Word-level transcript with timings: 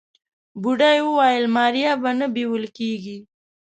بوډۍ 0.61 0.97
وويل 1.07 1.45
ماريا 1.55 1.91
به 2.01 2.11
نه 2.19 2.27
بيول 2.35 2.63
کيږي. 2.77 3.17